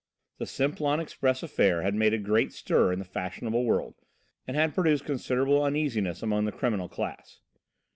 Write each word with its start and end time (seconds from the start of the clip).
The 0.39 0.47
Simplon 0.47 0.99
Express 0.99 1.43
affair 1.43 1.83
had 1.83 1.93
made 1.93 2.11
a 2.11 2.17
great 2.17 2.51
stir 2.53 2.91
in 2.91 2.97
the 2.97 3.05
fashionable 3.05 3.63
world, 3.65 3.93
and 4.47 4.57
had 4.57 4.73
produced 4.73 5.05
considerable 5.05 5.63
uneasiness 5.63 6.23
among 6.23 6.45
the 6.45 6.51
criminal 6.51 6.89
class. 6.89 7.39